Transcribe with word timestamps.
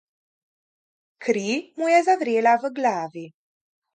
Kri 1.25 1.51
mu 1.79 1.91
je 1.91 2.01
zavrela 2.09 2.57
v 2.65 2.71
glavi. 2.81 3.25